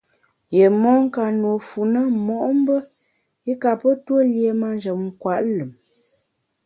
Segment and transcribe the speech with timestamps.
[0.53, 2.75] Yié mon ka nùe fu na mo’mbe
[3.51, 5.71] i kape tue lié manjem nkwet lùm.